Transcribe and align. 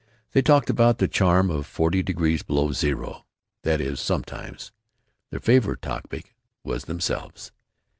They 0.31 0.41
talked 0.41 0.71
about 0.71 0.97
the 0.97 1.07
charm 1.07 1.51
of 1.51 1.67
forty 1.67 2.01
degrees 2.01 2.41
below 2.41 2.71
zero. 2.71 3.23
That 3.61 3.79
is, 3.79 3.99
sometimes. 3.99 4.71
Their 5.29 5.39
favorite 5.39 5.83
topic 5.83 6.33
was 6.63 6.85
themselves. 6.85 7.51